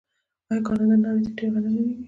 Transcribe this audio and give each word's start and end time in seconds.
آیا 0.49 0.61
کاناډا 0.67 0.95
نړۍ 1.03 1.21
ته 1.25 1.31
ډیر 1.37 1.49
غنم 1.53 1.65
نه 1.65 1.71
لیږي؟ 1.87 1.93